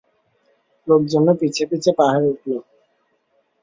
লোকজনও 0.87 1.33
পিছে 1.39 1.63
পিছে 1.69 1.91
পাহাড়ে 1.99 2.27
উঠল। 2.33 2.51